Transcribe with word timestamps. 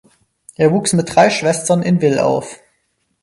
Er 0.55 0.71
wuchs 0.71 0.93
mit 0.93 1.15
drei 1.15 1.29
Schwestern 1.29 1.83
in 1.83 2.01
Wil 2.01 2.17
auf. 2.17 2.59